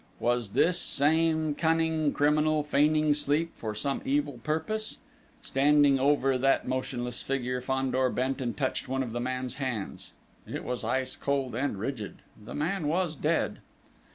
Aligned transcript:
Was 0.19 0.53
this 0.53 0.79
same 0.79 1.53
cunning 1.53 2.11
criminal 2.11 2.63
feigning 2.63 3.13
sleep 3.13 3.51
for 3.53 3.75
some 3.75 4.01
evil 4.03 4.39
purpose? 4.43 4.97
Standing 5.43 5.99
over 5.99 6.39
that 6.39 6.67
motionless 6.67 7.21
figure, 7.21 7.61
Fandor 7.61 8.09
bent 8.09 8.41
and 8.41 8.57
touched 8.57 8.87
one 8.89 9.03
of 9.03 9.11
the 9.11 9.19
man's 9.21 9.57
hands: 9.61 10.13
it 10.47 10.63
was 10.63 10.83
ice 10.83 11.15
cold 11.15 11.53
and 11.53 11.77
rigid. 11.77 12.23
The 12.43 12.55
man 12.55 12.87
was 12.87 13.15
dead! 13.15 13.59